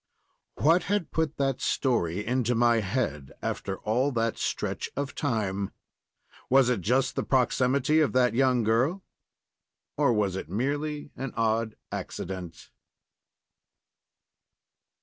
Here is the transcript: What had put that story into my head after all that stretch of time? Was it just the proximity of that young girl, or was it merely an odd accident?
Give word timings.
What 0.55 0.85
had 0.85 1.11
put 1.11 1.37
that 1.37 1.61
story 1.61 2.25
into 2.25 2.55
my 2.55 2.77
head 2.79 3.33
after 3.39 3.77
all 3.81 4.11
that 4.13 4.39
stretch 4.39 4.89
of 4.95 5.13
time? 5.13 5.69
Was 6.49 6.69
it 6.69 6.81
just 6.81 7.15
the 7.15 7.21
proximity 7.21 7.99
of 7.99 8.11
that 8.13 8.33
young 8.33 8.63
girl, 8.63 9.03
or 9.97 10.11
was 10.11 10.35
it 10.35 10.49
merely 10.49 11.11
an 11.15 11.33
odd 11.35 11.75
accident? 11.91 12.71